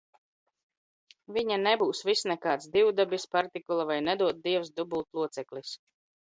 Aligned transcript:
Vi?a 1.35 1.57
neb?s 1.65 2.01
vis 2.09 2.25
nek?ds 2.33 2.73
divdabis, 2.79 3.29
partikula 3.37 3.87
vai, 3.93 4.01
nedod 4.11 4.43
Dievs, 4.49 4.75
dubultloceklis. 4.83 5.79